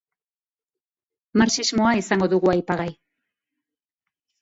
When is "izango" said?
2.01-2.33